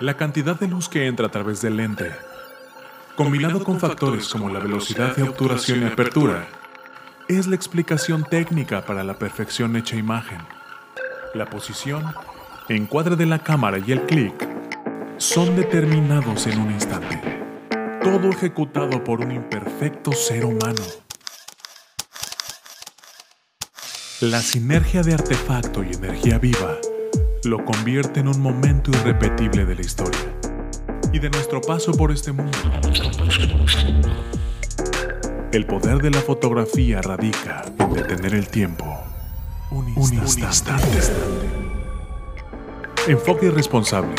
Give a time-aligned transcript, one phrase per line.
[0.00, 2.12] La cantidad de luz que entra a través del lente,
[3.14, 6.48] combinado con factores como la velocidad de obturación y apertura,
[7.28, 10.36] es la explicación técnica para la perfección hecha imagen.
[11.32, 12.14] La posición,
[12.68, 14.34] encuadre de la cámara y el clic
[15.16, 17.42] son determinados en un instante.
[18.02, 20.82] Todo ejecutado por un imperfecto ser humano.
[24.20, 26.76] La sinergia de artefacto y energía viva
[27.44, 30.20] lo convierte en un momento irrepetible de la historia
[31.12, 32.56] y de nuestro paso por este mundo.
[35.52, 38.84] El poder de la fotografía radica en detener el tiempo
[39.70, 40.72] un instante.
[43.08, 44.14] Enfoque irresponsable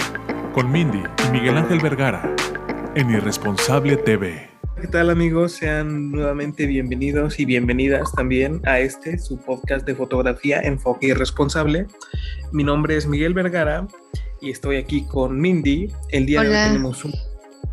[0.53, 2.35] con Mindy y Miguel Ángel Vergara
[2.95, 4.56] en Irresponsable TV.
[4.79, 5.53] ¿Qué tal amigos?
[5.53, 11.87] Sean nuevamente bienvenidos y bienvenidas también a este, su podcast de fotografía Enfoque Irresponsable.
[12.51, 13.87] Mi nombre es Miguel Vergara
[14.39, 15.91] y estoy aquí con Mindy.
[16.09, 17.13] El día de hoy tenemos un,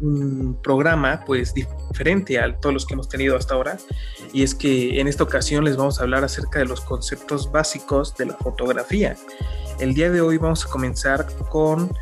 [0.00, 3.76] un, programa pues diferente a todos los que hemos tenido hasta ahora
[4.32, 8.16] y es que en esta ocasión les vamos a hablar acerca de los conceptos básicos
[8.16, 9.14] de la fotografía.
[9.78, 11.92] El día de hoy vamos a comenzar con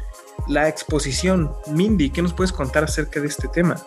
[0.47, 1.50] la exposición.
[1.67, 3.83] Mindy, ¿qué nos puedes contar acerca de este tema?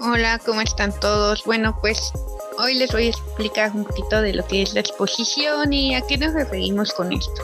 [0.00, 1.42] Hola, ¿cómo están todos?
[1.44, 2.12] Bueno, pues
[2.56, 6.02] hoy les voy a explicar un poquito de lo que es la exposición y a
[6.02, 7.42] qué nos referimos con esto.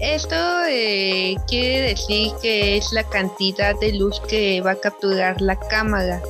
[0.00, 0.34] Esto
[0.68, 6.20] eh, quiere decir que es la cantidad de luz que va a capturar la cámara.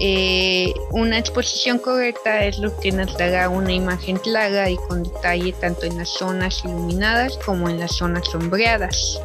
[0.00, 5.52] Eh, una exposición correcta es lo que nos dará una imagen clara y con detalle
[5.52, 9.20] tanto en las zonas iluminadas como en las zonas sombreadas.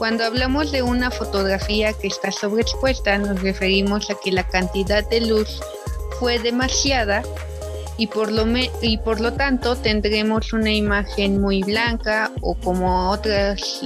[0.00, 5.20] Cuando hablamos de una fotografía que está sobreexpuesta, nos referimos a que la cantidad de
[5.20, 5.60] luz
[6.18, 7.22] fue demasiada
[7.98, 8.46] y por lo,
[8.80, 13.82] y por lo tanto tendremos una imagen muy blanca o como otras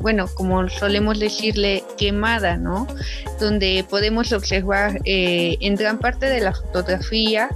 [0.00, 2.86] bueno, como solemos decirle quemada, ¿no?
[3.40, 7.48] Donde podemos observar eh, en gran parte de la fotografía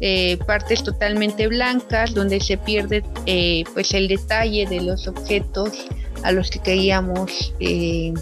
[0.00, 5.86] eh, partes totalmente blancas donde se pierde eh, pues el detalle de los objetos
[6.24, 8.12] a los que queríamos eh,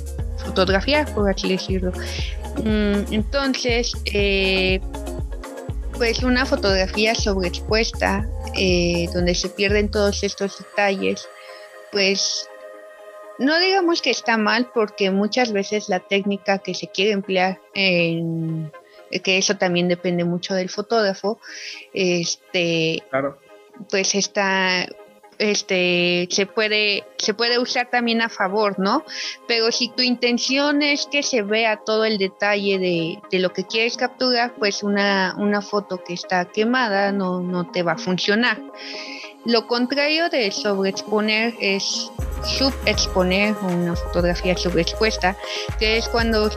[0.45, 1.93] fotografiar, por así decirlo.
[2.59, 4.81] Mm, entonces, eh,
[5.97, 11.29] pues una fotografía sobreexpuesta, eh, donde se pierden todos estos detalles,
[11.93, 12.49] pues
[13.39, 18.71] no digamos que está mal porque muchas veces la técnica que se quiere emplear en
[19.23, 21.39] que eso también depende mucho del fotógrafo
[21.93, 23.39] este claro.
[23.91, 24.87] pues está
[25.43, 29.05] este se puede se puede usar también a favor, ¿no?
[29.47, 33.97] Pero si tu intención es que se vea todo el detalle de, lo que quieres
[33.97, 38.61] capturar, pues una, una foto que está quemada no, no te va a funcionar.
[39.45, 42.11] Lo contrario de sobreexponer es
[42.45, 45.37] subexponer una fotografía sobreexpuesta,
[45.79, 46.49] que es cuando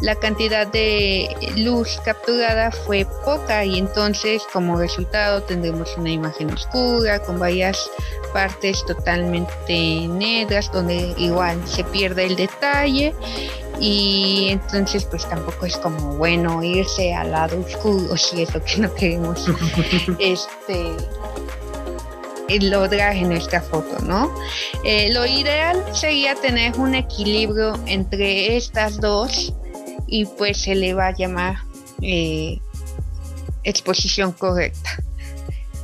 [0.00, 7.20] la cantidad de luz capturada fue poca y entonces como resultado tendremos una imagen oscura
[7.20, 7.90] con varias
[8.32, 13.14] partes totalmente negras donde igual se pierde el detalle
[13.78, 18.78] y entonces pues tampoco es como bueno irse al lado oscuro si es lo que
[18.78, 19.46] no queremos
[20.18, 20.96] este
[22.60, 24.30] lograr en nuestra foto, ¿no?
[24.84, 29.54] Eh, lo ideal sería tener un equilibrio entre estas dos
[30.12, 31.56] y pues se le va a llamar
[32.02, 32.58] eh,
[33.64, 34.90] exposición correcta.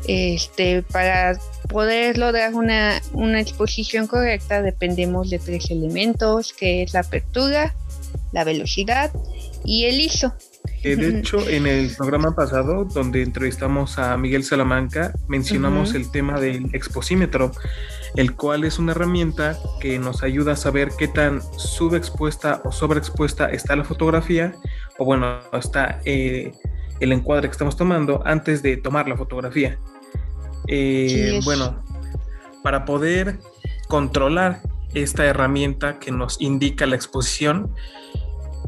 [0.06, 7.00] Este, para poder lograr una, una exposición correcta dependemos de tres elementos, que es la
[7.00, 7.74] apertura,
[8.32, 9.10] la velocidad
[9.64, 10.34] y el ISO.
[10.82, 16.40] Eh, de hecho, en el programa pasado, donde entrevistamos a Miguel Salamanca, mencionamos el tema
[16.40, 17.52] del exposímetro,
[18.16, 23.50] el cual es una herramienta que nos ayuda a saber qué tan subexpuesta o sobreexpuesta
[23.50, 24.54] está la fotografía,
[24.98, 26.52] o bueno, está eh,
[27.00, 29.78] el encuadre que estamos tomando antes de tomar la fotografía.
[30.66, 31.82] Eh, bueno,
[32.62, 33.38] para poder
[33.88, 34.60] controlar
[34.94, 37.74] esta herramienta que nos indica la exposición,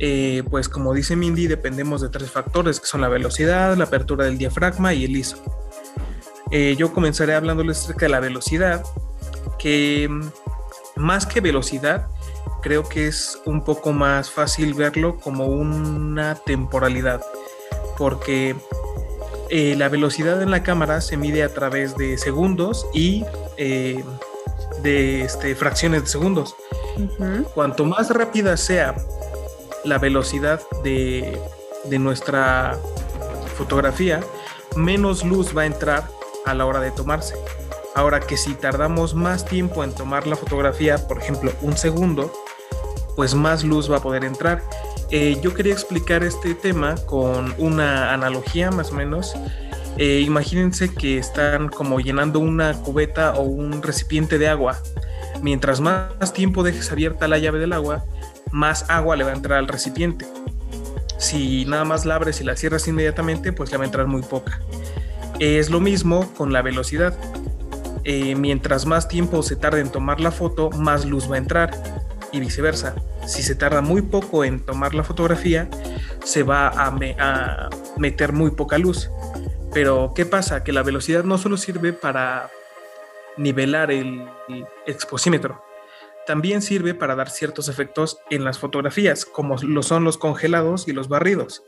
[0.02, 4.24] eh, pues como dice Mindy, dependemos de tres factores, que son la velocidad, la apertura
[4.24, 5.36] del diafragma y el ISO.
[6.50, 8.82] Eh, yo comenzaré hablándoles acerca de la velocidad,
[9.58, 10.22] que mm,
[10.96, 12.06] más que velocidad,
[12.62, 17.20] creo que es un poco más fácil verlo como una temporalidad,
[17.98, 18.56] porque
[19.50, 23.22] eh, la velocidad en la cámara se mide a través de segundos y
[24.82, 26.56] de este, fracciones de segundos.
[27.52, 28.94] Cuanto más rápida sea
[29.84, 31.40] la velocidad de,
[31.98, 32.78] nuestra
[33.56, 34.20] fotografía,
[34.76, 36.08] menos luz va a entrar
[36.46, 37.34] a la hora de tomarse.
[37.94, 42.32] Ahora que si tardamos más tiempo en tomar la fotografía, por ejemplo un segundo,
[43.16, 44.62] pues más luz va a poder entrar.
[45.10, 49.34] Eh, yo quería explicar este tema con una analogía más o menos.
[49.96, 54.80] Eh, imagínense que están como llenando una cubeta o un recipiente de agua.
[55.42, 58.04] Mientras más tiempo dejes abierta la llave del agua,
[58.52, 60.26] más agua le va a entrar al recipiente.
[61.18, 64.22] Si nada más la abres y la cierras inmediatamente, pues le va a entrar muy
[64.22, 64.60] poca.
[65.38, 67.14] Es lo mismo con la velocidad.
[68.04, 71.70] Eh, mientras más tiempo se tarde en tomar la foto, más luz va a entrar
[72.32, 72.94] y viceversa.
[73.26, 75.68] Si se tarda muy poco en tomar la fotografía,
[76.24, 79.10] se va a, meter muy poca luz.
[79.72, 80.64] Pero ¿qué pasa?
[80.64, 82.50] Que la velocidad no solo sirve para
[83.36, 84.26] nivelar el
[84.86, 85.62] exposímetro,
[86.26, 90.92] también sirve para dar ciertos efectos en las fotografías, como lo son los congelados y
[90.92, 91.62] los barridos.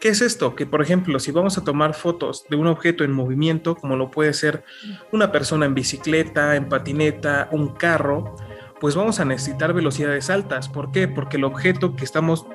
[0.00, 0.54] ¿Qué es esto?
[0.54, 4.10] Que por ejemplo, si vamos a tomar fotos de un objeto en movimiento, como lo
[4.10, 4.64] puede ser
[5.12, 8.36] una persona en bicicleta, en patineta, un carro,
[8.80, 10.68] pues vamos a necesitar velocidades altas.
[10.68, 11.08] ¿Por qué?
[11.08, 12.46] Porque el objeto que estamos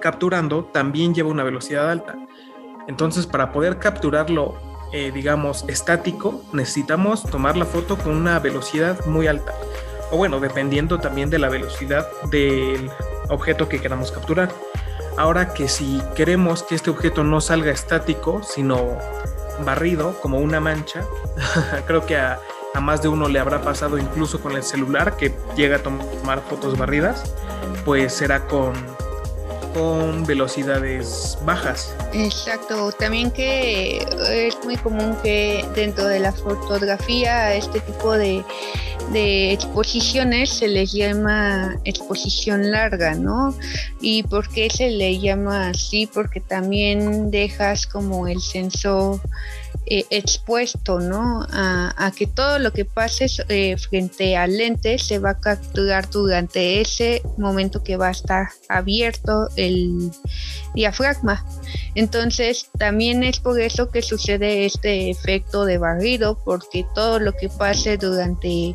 [0.00, 2.16] capturando también lleva una velocidad alta.
[2.88, 4.56] Entonces, para poder capturarlo,
[4.92, 9.54] eh, digamos, estático, necesitamos tomar la foto con una velocidad muy alta.
[10.10, 12.90] O bueno, dependiendo también de la velocidad del
[13.28, 14.50] objeto que queramos capturar.
[15.16, 18.98] Ahora que si queremos que este objeto no salga estático, sino
[19.64, 21.04] barrido, como una mancha,
[21.86, 22.38] creo que a
[22.80, 26.78] más de uno le habrá pasado incluso con el celular que llega a tomar fotos
[26.78, 27.34] barridas,
[27.84, 28.74] pues será con,
[29.74, 31.94] con velocidades bajas.
[32.12, 33.98] Exacto, también que
[34.30, 38.44] es muy común que dentro de la fotografía este tipo de,
[39.12, 43.54] de exposiciones se les llama exposición larga, ¿no?
[44.00, 46.06] ¿Y por qué se le llama así?
[46.06, 49.20] Porque también dejas como el sensor
[49.90, 51.46] eh, expuesto, ¿no?
[51.50, 56.80] A, que todo lo que pase eh, frente al lente se va a capturar durante
[56.82, 60.10] ese momento que va a estar abierto el
[60.74, 61.42] diafragma.
[61.94, 67.48] Entonces, también es por eso que sucede este efecto de barrido, porque todo lo que
[67.48, 68.74] pase durante,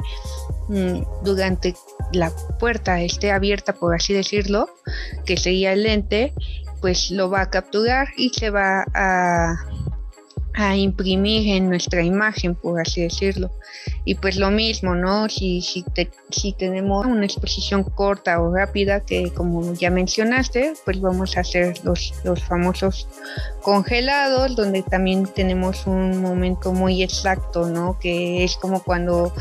[0.68, 1.76] mm, durante
[2.12, 4.68] la puerta esté abierta, por así decirlo,
[5.26, 6.34] que sería el lente,
[6.82, 9.73] pues lo va a capturar y se va a
[10.54, 13.52] a imprimir en nuestra imagen, por así decirlo.
[14.06, 15.28] Y pues lo mismo, ¿no?
[15.30, 15.84] Si, si,
[16.30, 21.84] si tenemos una exposición corta o rápida, que como ya mencionaste, pues vamos a hacer
[21.84, 23.08] los, los famosos
[23.62, 27.98] congelados, donde también tenemos un momento muy exacto, ¿no?
[28.00, 29.34] Que es como cuando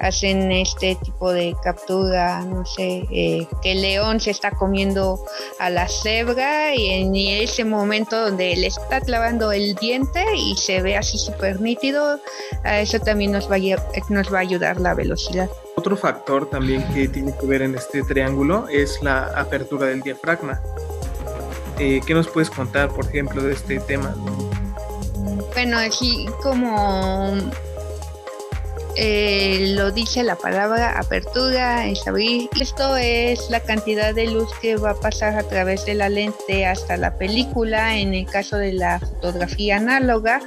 [0.00, 5.24] hacen este tipo de captura, no sé, eh, que el león se está comiendo
[5.58, 10.82] a la cebra y en ese momento donde le está clavando el diente y se
[10.82, 12.20] ve así súper nítido,
[12.64, 15.48] a eso también nos va, a, nos va a ayudar la velocidad.
[15.76, 20.60] Otro factor también que tiene que ver en este triángulo es la apertura del diafragma.
[21.78, 24.14] Eh, ¿Qué nos puedes contar, por ejemplo, de este tema?
[25.54, 27.36] Bueno, aquí como
[29.00, 32.50] eh, lo dice la palabra apertura, es abrir.
[32.60, 36.66] Esto es la cantidad de luz que va a pasar a través de la lente
[36.66, 40.40] hasta la película en el caso de la fotografía análoga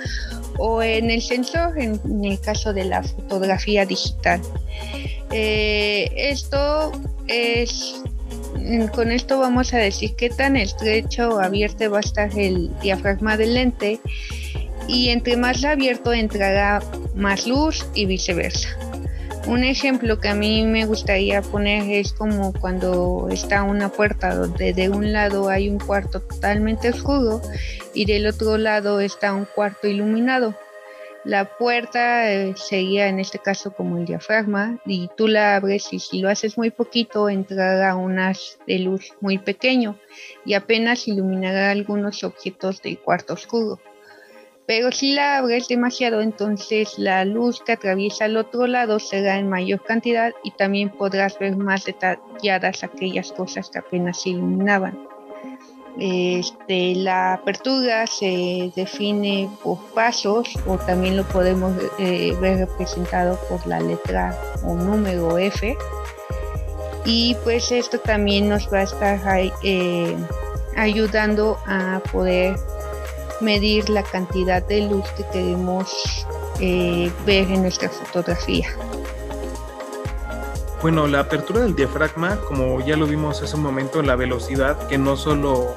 [0.58, 4.42] o en el sensor en, el caso de la fotografía digital.
[5.32, 6.92] Eh, esto
[7.28, 8.04] es
[8.94, 13.38] con esto vamos a decir qué tan estrecho o abierto va a estar el diafragma
[13.38, 14.02] del lente
[14.92, 16.82] y entre más abierto entrará
[17.16, 18.78] más luz y viceversa.
[19.48, 24.74] Un ejemplo que a mí me gustaría poner es como cuando está una puerta donde
[24.74, 27.42] de un lado hay un cuarto totalmente oscuro
[27.94, 30.56] y del otro lado está un cuarto iluminado.
[31.24, 36.00] La puerta eh, sería en este caso como el diafragma y tú la abres y
[36.00, 39.98] si lo haces muy poquito entrará un haz de luz muy pequeño
[40.46, 43.80] y apenas iluminará algunos objetos del cuarto oscuro.
[44.72, 49.50] Pero si la abres demasiado entonces la luz que atraviesa al otro lado será en
[49.50, 54.98] mayor cantidad y también podrás ver más detalladas aquellas cosas que apenas se iluminaban.
[56.00, 63.68] Este, la apertura se define por pasos o también lo podemos eh, ver representado por
[63.68, 65.76] la letra o número F.
[67.04, 69.20] Y pues esto también nos va a estar
[69.64, 70.16] eh,
[70.78, 72.56] ayudando a poder
[73.42, 76.26] medir la cantidad de luz que queremos
[76.60, 78.68] eh, ver en nuestra fotografía.
[80.82, 84.98] Bueno, la apertura del diafragma, como ya lo vimos hace un momento, la velocidad que
[84.98, 85.76] no solo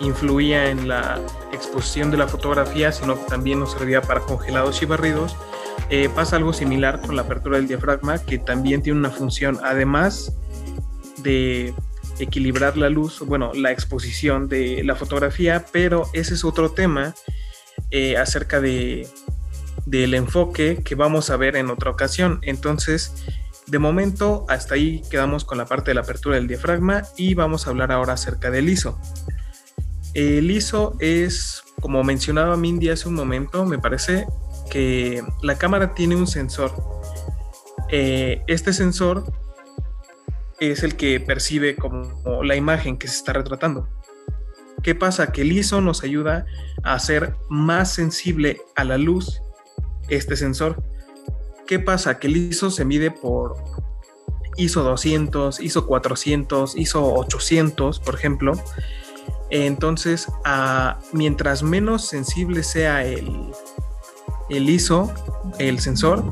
[0.00, 1.20] influía en la
[1.52, 5.36] exposición de la fotografía, sino que también nos servía para congelados y barridos,
[5.90, 10.32] eh, pasa algo similar con la apertura del diafragma, que también tiene una función, además
[11.18, 11.74] de
[12.18, 17.14] equilibrar la luz, bueno, la exposición de la fotografía, pero ese es otro tema
[17.90, 19.08] eh, acerca de,
[19.86, 22.38] del enfoque que vamos a ver en otra ocasión.
[22.42, 23.12] Entonces,
[23.66, 27.66] de momento, hasta ahí quedamos con la parte de la apertura del diafragma y vamos
[27.66, 28.98] a hablar ahora acerca del ISO.
[30.12, 34.26] El ISO es, como mencionaba Mindy hace un momento, me parece
[34.70, 36.72] que la cámara tiene un sensor.
[37.90, 39.24] Eh, este sensor
[40.70, 43.88] es el que percibe como la imagen que se está retratando.
[44.82, 45.32] ¿Qué pasa?
[45.32, 46.46] Que el ISO nos ayuda
[46.82, 49.40] a hacer más sensible a la luz
[50.08, 50.82] este sensor.
[51.66, 52.18] ¿Qué pasa?
[52.18, 53.56] Que el ISO se mide por
[54.56, 58.52] ISO 200, ISO 400, ISO 800, por ejemplo.
[59.50, 60.28] Entonces,
[61.12, 63.52] mientras menos sensible sea el,
[64.50, 65.12] el ISO,
[65.58, 66.24] el sensor,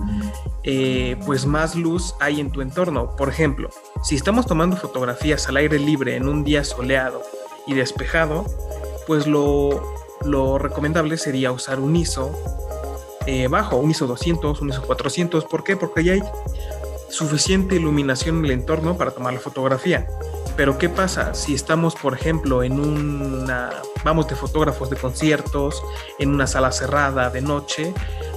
[0.64, 3.16] eh, pues más luz hay en tu entorno.
[3.16, 3.71] Por ejemplo,
[4.02, 7.23] si estamos tomando fotografías al aire libre en un día soleado
[7.66, 8.47] y despejado,
[9.07, 9.81] pues lo,
[10.59, 12.33] recomendable sería usar un ISO
[13.26, 15.45] eh, bajo, un ISO 200, un ISO 400.
[15.47, 15.76] ¿Por qué?
[15.76, 16.23] Porque ya hay
[17.09, 20.07] suficiente iluminación en el entorno para tomar la fotografía.
[20.57, 23.71] Pero ¿qué pasa si estamos, por ejemplo, en una,
[24.04, 25.83] vamos de fotógrafos de conciertos,
[26.19, 27.95] en una sala cerrada de noche,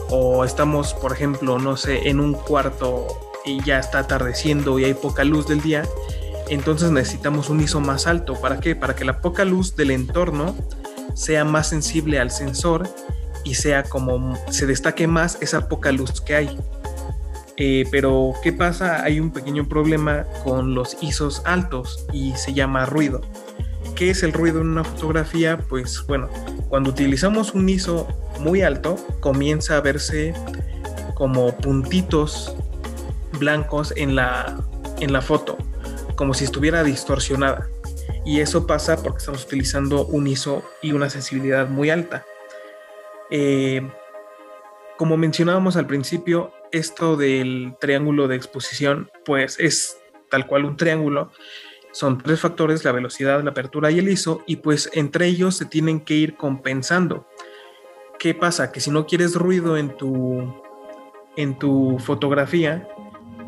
[0.10, 3.08] o estamos, por ejemplo, no sé, en un cuarto
[3.46, 5.84] y ya está atardeciendo y hay poca luz del día,
[6.50, 8.36] entonces necesitamos un ISO más alto.
[8.36, 8.76] ¿Para qué?
[8.76, 10.56] Para que la poca luz del entorno
[11.14, 12.88] sea más sensible al sensor
[13.44, 16.58] y sea como se destaque más esa poca luz que hay.
[17.58, 19.04] Eh, pero, ¿qué pasa?
[19.04, 23.22] Hay un pequeño problema con los ISOs altos y se llama ruido.
[23.96, 25.58] ¿Qué es el ruido en una fotografía?
[25.58, 26.28] Pues bueno,
[26.68, 28.08] cuando utilizamos un ISO
[28.40, 30.34] muy alto, comienza a verse
[31.16, 32.56] como puntitos
[33.40, 34.58] blancos en la,
[35.00, 35.58] en la foto,
[36.16, 37.68] como si estuviera distorsionada.
[38.26, 42.26] Y eso pasa porque estamos utilizando un ISO y una sensibilidad muy alta.
[43.30, 43.88] Eh,
[44.98, 49.98] como mencionábamos al principio, esto del triángulo de exposición, pues es
[50.30, 51.32] tal cual un triángulo.
[51.92, 55.66] Son tres factores, la velocidad, la apertura y el ISO, y pues entre ellos se
[55.66, 57.28] tienen que ir compensando.
[58.20, 58.72] ¿Qué pasa?
[58.72, 60.54] Que si no quieres ruido en tu,
[61.36, 62.88] en tu fotografía,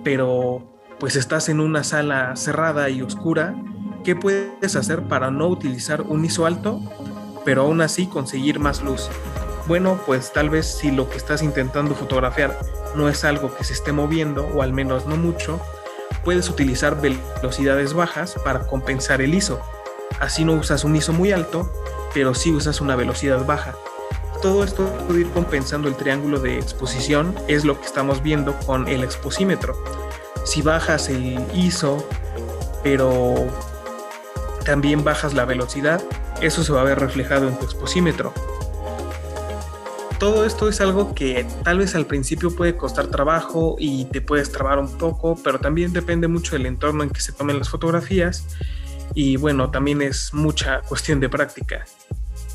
[0.03, 0.61] pero
[0.99, 3.55] pues estás en una sala cerrada y oscura,
[4.03, 6.81] ¿qué puedes hacer para no utilizar un ISO alto,
[7.45, 9.09] pero aún así conseguir más luz?
[9.67, 12.57] Bueno, pues tal vez si lo que estás intentando fotografiar
[12.95, 15.59] no es algo que se esté moviendo, o al menos no mucho,
[16.23, 19.61] puedes utilizar velocidades bajas para compensar el ISO.
[20.19, 21.71] Así no usas un ISO muy alto,
[22.13, 23.75] pero sí usas una velocidad baja.
[24.41, 28.87] Todo esto puede ir compensando el triángulo de exposición, es lo que estamos viendo con
[28.87, 29.75] el exposímetro.
[30.45, 32.07] Si bajas el ISO,
[32.83, 33.47] pero
[34.63, 36.01] también bajas la velocidad,
[36.41, 38.33] eso se va a ver reflejado en tu exposímetro
[40.19, 44.51] todo esto es algo que tal vez al principio puede costar trabajo y te puedes
[44.51, 48.45] trabar un poco, pero también depende mucho del entorno en que se tomen las fotografías
[49.13, 51.85] y bueno, también es mucha cuestión de práctica.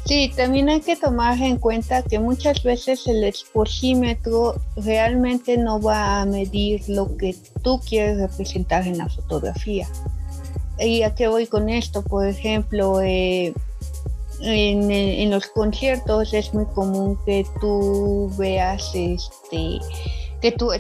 [0.04, 6.20] Sí, también hay que tomar en cuenta que muchas veces el exposímetro realmente no va
[6.20, 9.86] a medir lo que tú quieres representar en la fotografía.
[10.78, 12.02] ¿Y a qué voy con esto?
[12.02, 13.54] Por ejemplo, eh,
[14.40, 19.78] en, los conciertos es muy común que tú veas este
[20.42, 20.70] que tu,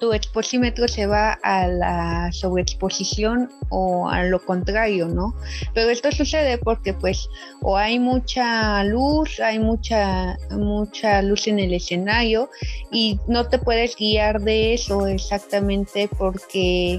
[0.00, 5.34] tu exposímetro se va a la sobreexposición o a lo contrario, ¿no?
[5.74, 7.28] Pero esto sucede porque pues
[7.60, 12.48] o hay mucha luz, hay mucha, mucha luz en el escenario
[12.90, 16.98] y no te puedes guiar de eso exactamente porque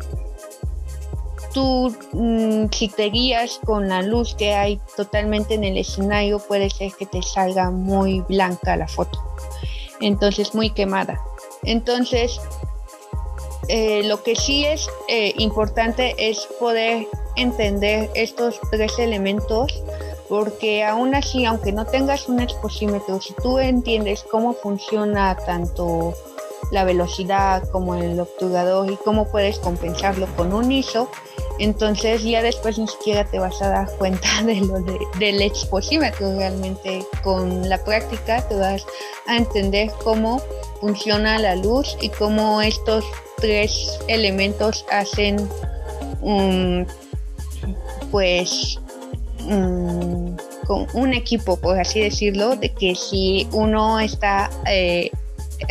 [1.52, 6.70] tú mm, si te guías con la luz que hay totalmente en el escenario, puede
[6.70, 9.20] ser que te salga muy blanca la foto.
[10.00, 11.20] Entonces, muy quemada.
[11.64, 12.40] Entonces,
[13.68, 19.84] eh, lo que sí es eh, importante es poder entender estos tres elementos
[20.28, 26.14] porque aún así, aunque no tengas un exposímetro, si tú entiendes cómo funciona tanto
[26.72, 31.10] la velocidad como el obturador y cómo puedes compensarlo con un ISO,
[31.60, 36.36] entonces ya después ni siquiera te vas a dar cuenta de lo de, del exposímetro
[36.38, 38.86] realmente con la práctica te vas
[39.28, 40.42] a entender cómo
[40.80, 43.06] funciona la luz y cómo estos
[43.38, 45.50] tres elementos hacen
[46.22, 46.88] un
[48.12, 48.80] pues
[50.66, 55.12] con un equipo por así decirlo de que si uno está eh,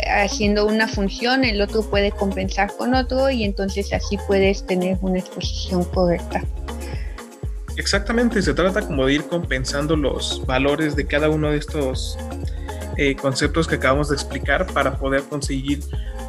[0.07, 5.19] haciendo una función, el otro puede compensar con otro y entonces así puedes tener una
[5.19, 6.43] exposición correcta.
[7.77, 12.17] Exactamente, se trata como de ir compensando los valores de cada uno de estos
[12.97, 15.79] eh, conceptos que acabamos de explicar para poder conseguir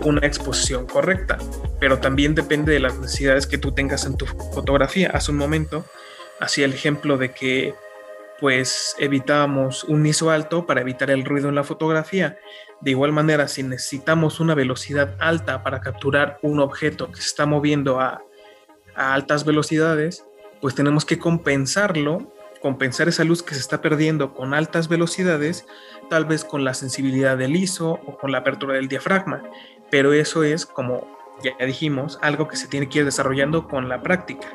[0.04, 1.38] una exposición correcta,
[1.80, 5.10] pero también depende de las necesidades que tú tengas en tu fotografía.
[5.12, 5.84] Hace un momento
[6.38, 7.74] hacía el ejemplo de que
[8.40, 12.38] pues evitábamos un ISO alto para evitar el ruido en la fotografía.
[12.80, 17.44] De igual manera, si necesitamos una velocidad alta para capturar un objeto que se está
[17.44, 18.22] moviendo a,
[18.94, 20.24] a altas velocidades,
[20.60, 22.32] pues tenemos que compensarlo,
[22.62, 25.66] compensar esa luz que se está perdiendo con altas velocidades,
[26.08, 29.42] tal vez con la sensibilidad del ISO o con la apertura del diafragma.
[29.90, 31.06] Pero eso es, como
[31.42, 34.48] ya dijimos, algo que se tiene que ir desarrollando con la práctica.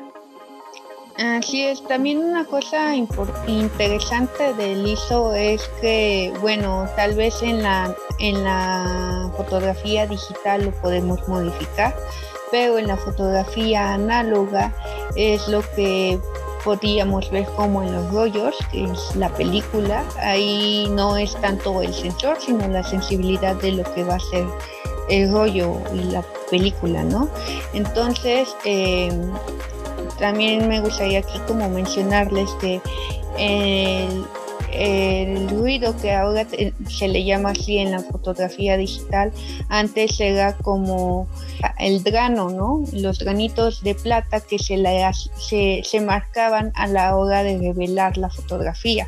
[1.18, 7.94] Así es, también una cosa interesante del ISO es que, bueno, tal vez en la,
[8.18, 11.96] en la fotografía digital lo podemos modificar,
[12.50, 14.74] pero en la fotografía análoga
[15.14, 16.18] es lo que
[16.62, 21.94] podríamos ver como en los rollos, que es la película, ahí no es tanto el
[21.94, 24.44] sensor, sino la sensibilidad de lo que va a ser
[25.08, 27.28] el rollo y la película, ¿no?
[27.72, 29.10] Entonces, eh,
[30.18, 32.80] también me gustaría aquí como mencionarles que
[33.38, 34.24] el,
[34.78, 36.46] el ruido que ahora
[36.88, 39.32] se le llama así en la fotografía digital,
[39.68, 41.26] antes era como
[41.78, 42.84] el grano, ¿no?
[42.92, 44.82] Los granitos de plata que se,
[45.38, 49.06] se, se, marcaban a la hora de revelar la fotografía.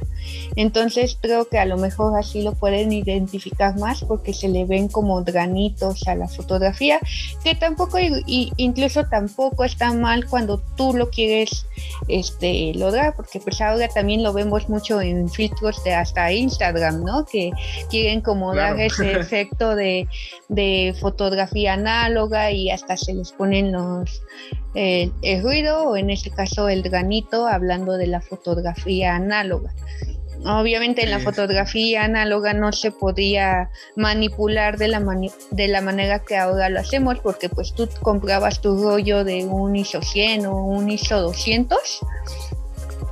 [0.57, 4.89] Entonces creo que a lo mejor así lo pueden identificar más porque se le ven
[4.89, 6.99] como granitos a la fotografía,
[7.45, 11.67] que tampoco, incluso tampoco está mal cuando tú lo quieres
[12.09, 17.25] este, lograr, porque pues ahora también lo vemos mucho en filtros de hasta Instagram, ¿no?
[17.25, 17.51] Que
[17.91, 20.09] quieren como dar ese efecto de,
[20.49, 24.23] de fotografía análoga y hasta se les ponen los
[24.75, 29.73] el, ruido o en este caso el granito hablando de la fotografía análoga.
[30.45, 35.03] Obviamente en la fotografía análoga no se podía manipular de la,
[35.51, 39.75] de la manera que ahora lo hacemos porque pues tú comprabas tu rollo de un
[39.75, 41.79] ISO 100 o un ISO 200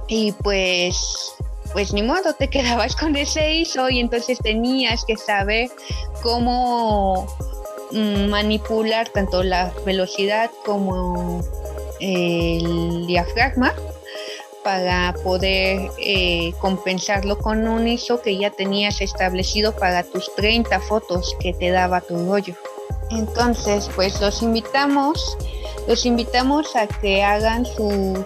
[0.09, 1.35] y pues
[1.77, 5.69] pues ni modo te quedabas con ese ISO y entonces tenías que saber
[6.23, 7.27] cómo
[7.93, 11.41] Mm, manipular tanto la velocidad como
[12.01, 13.73] el diafragma
[14.65, 21.37] para poder eh, compensarlo con un ISO que ya tenías establecido para tus 30 fotos
[21.39, 22.55] que te daba tu rollo.
[23.13, 25.39] Entonces, pues los invitamos,
[25.87, 28.19] los invitamos a que hagan sus,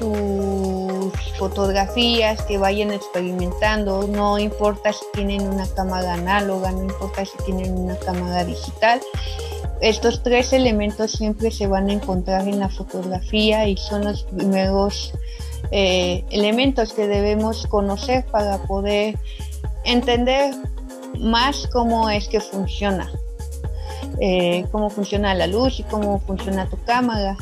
[0.00, 0.49] sus
[1.40, 7.78] fotografías, que vayan experimentando, no importa si tienen una cámara análoga, no importa si tienen
[7.78, 9.00] una cámara digital.
[9.80, 15.14] Estos tres elementos siempre se van a encontrar en la fotografía y son los primeros
[15.70, 19.18] eh, elementos que debemos conocer para poder
[19.86, 20.54] entender
[21.18, 23.10] más cómo es que funciona,
[24.20, 27.38] eh, cómo funciona la luz y cómo funciona tu cámara.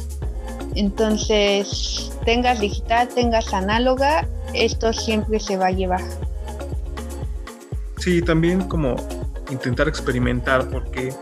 [0.76, 6.02] Entonces, tengas digital, tengas análoga, esto siempre se va a llevar.
[7.96, 8.96] Sí, también como
[9.50, 11.14] intentar experimentar, porque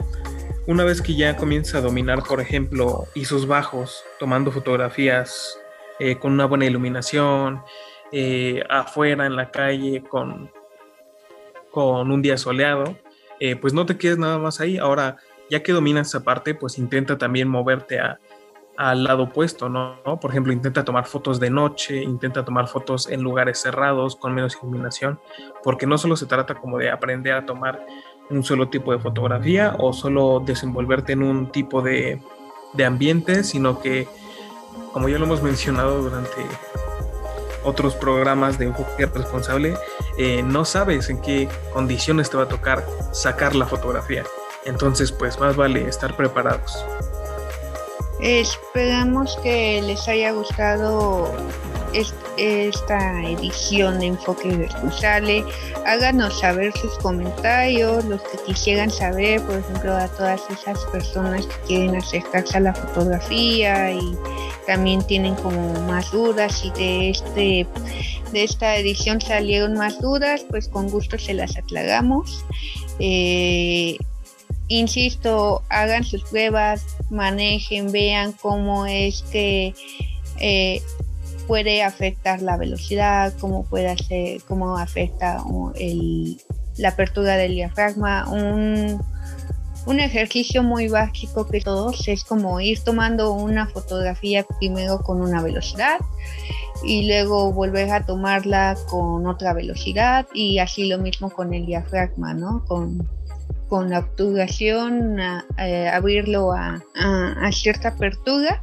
[0.67, 5.57] una vez que ya comienza a dominar, por ejemplo, ISOs bajos, tomando fotografías
[6.01, 7.63] eh, con una buena iluminación,
[8.11, 10.51] eh, afuera en la calle, con,
[11.71, 12.99] con un día soleado,
[13.39, 14.77] eh, pues no te quedes nada más ahí.
[14.77, 15.19] Ahora,
[15.51, 18.19] ya que dominas esa parte, pues intenta también moverte a
[18.77, 19.99] al lado opuesto, ¿no?
[20.21, 24.59] Por ejemplo, intenta tomar fotos de noche, intenta tomar fotos en lugares cerrados, con menos
[24.61, 25.19] iluminación,
[25.63, 27.87] porque no solo se trata como de aprender a tomar
[28.29, 32.21] un solo tipo de fotografía o solo desenvolverte en un tipo de,
[32.85, 34.07] ambiente, sino que,
[34.93, 36.43] como ya lo hemos mencionado durante
[37.65, 39.75] otros programas de enfoque responsable,
[40.19, 44.25] eh, no sabes en qué condiciones te va a tocar sacar la fotografía.
[44.67, 46.85] Entonces, pues más vale estar preparados.
[48.21, 51.31] Esperamos que les haya gustado
[52.37, 55.45] esta edición de Enfoque Responsable.
[55.87, 61.57] Háganos saber sus comentarios, los que quisieran saber, por ejemplo, a todas esas personas que
[61.67, 64.17] quieren acercarse a la fotografía y
[64.67, 67.67] también tienen como más dudas y de este
[68.33, 72.45] de esta edición salieron más dudas, pues con gusto se las aclaramos.
[72.99, 73.97] Eh,
[74.69, 79.75] insisto, hagan sus pruebas, manejen, vean cómo es que
[80.39, 80.83] eh,
[81.47, 85.43] puede afectar la velocidad, cómo puede hacer, cómo afecta
[86.77, 88.29] la apertura del diafragma.
[88.29, 89.01] Un,
[89.87, 95.41] un ejercicio muy básico que todos es como ir tomando una fotografía primero con una
[95.43, 95.99] velocidad
[96.83, 102.35] y luego volver a tomarla con otra velocidad y así lo mismo con el diafragma,
[102.35, 102.65] ¿no?
[102.67, 103.09] Con,
[103.69, 105.19] con la obturación,
[105.59, 106.83] eh, abrirlo a,
[107.53, 108.63] cierta apertura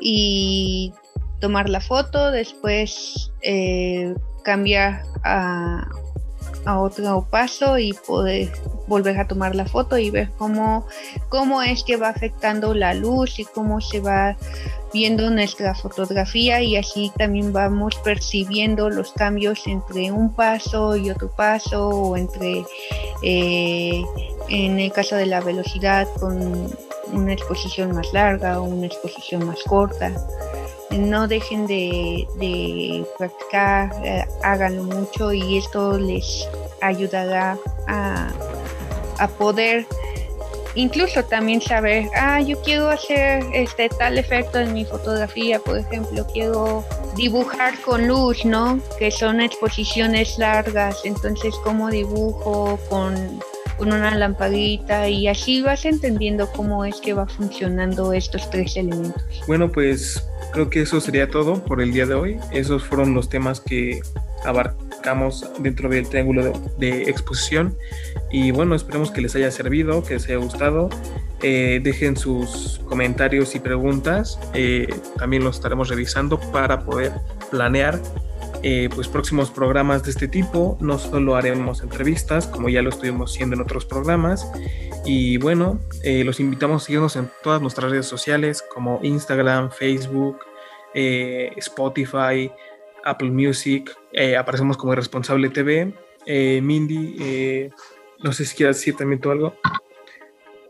[0.00, 0.92] y
[1.40, 4.14] tomar la foto, después eh,
[4.44, 5.88] cambiar a,
[6.64, 8.52] a otro paso y poder
[8.86, 10.86] volver a tomar la foto y ver cómo,
[11.28, 14.36] cómo es que va afectando la luz y cómo se va
[14.92, 21.30] viendo nuestra fotografía y así también vamos percibiendo los cambios entre un paso y otro
[21.30, 22.64] paso o entre
[23.22, 24.02] eh,
[24.48, 26.70] en el caso de la velocidad con
[27.12, 30.12] una exposición más larga o una exposición más corta
[30.98, 36.48] no dejen de, practicar, eh, háganlo mucho y esto les
[36.80, 38.28] ayudará a,
[39.18, 39.86] a, poder
[40.74, 46.26] incluso también saber, ah, yo quiero hacer este tal efecto en mi fotografía, por ejemplo,
[46.32, 46.84] quiero
[47.16, 48.80] dibujar con luz, ¿no?
[48.98, 53.40] Que son exposiciones largas, entonces cómo dibujo con
[53.82, 59.22] con una lamparita y así vas entendiendo cómo es que va funcionando estos tres elementos.
[59.46, 62.36] Bueno, pues creo que eso sería todo por el día de hoy.
[62.52, 64.00] Esos fueron los temas que
[64.44, 67.76] abarcamos dentro del triángulo de, exposición
[68.30, 70.90] y bueno, esperemos que les haya servido, que les haya gustado.
[71.42, 74.86] Eh, dejen sus comentarios y preguntas, eh,
[75.18, 77.12] también los estaremos revisando para poder
[77.50, 78.00] planear
[78.62, 80.76] eh, pues próximos programas de este tipo.
[80.80, 84.50] No solo haremos entrevistas, como ya lo estuvimos haciendo en otros programas.
[85.04, 90.38] Y bueno, eh, los invitamos a seguirnos en todas nuestras redes sociales como Instagram, Facebook,
[90.94, 92.50] eh, Spotify,
[93.04, 93.96] Apple Music.
[94.38, 95.92] aparecemos como Responsable TV.
[96.62, 97.70] Mindy,
[98.22, 99.54] no sé si quieres decir también tú algo.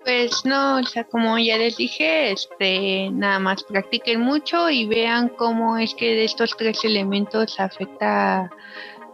[0.05, 5.29] Pues no, o sea, como ya les dije, este, nada más practiquen mucho y vean
[5.29, 8.51] cómo es que estos tres elementos afecta,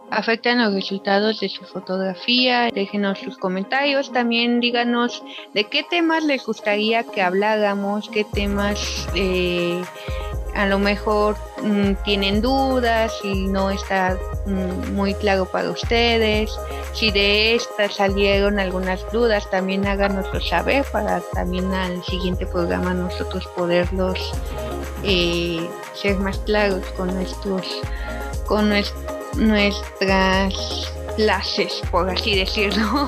[0.09, 2.69] afectan los resultados de su fotografía.
[2.73, 5.23] Déjenos sus comentarios, también díganos
[5.53, 9.83] de qué temas les gustaría que habláramos, qué temas eh,
[10.55, 16.51] a lo mejor mm, tienen dudas y no está mm, muy claro para ustedes.
[16.93, 23.47] Si de estas salieron algunas dudas, también háganoslo saber para también al siguiente programa nosotros
[23.55, 24.33] poderlos
[25.03, 27.81] eh, ser más claros con nuestros
[28.45, 28.73] con
[29.35, 30.53] nuestras
[31.15, 33.07] clases, por así decirlo.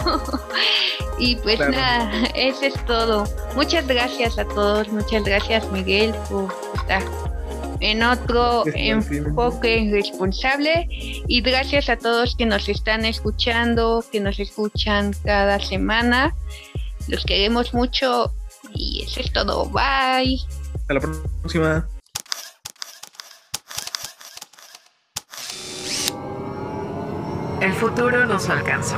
[1.17, 3.23] y pues nada, eso es todo.
[3.55, 7.01] Muchas gracias a todos, muchas gracias Miguel por estar
[7.81, 15.13] en otro enfoque responsable y gracias a todos que nos están escuchando, que nos escuchan
[15.25, 16.33] cada semana.
[17.07, 18.33] Los queremos mucho
[18.73, 19.65] y eso es todo.
[19.65, 20.39] Bye.
[20.75, 20.99] Hasta la
[21.41, 21.87] próxima.
[27.59, 28.97] El futuro nos alcanzó.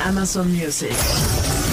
[0.00, 1.63] Amazon Music.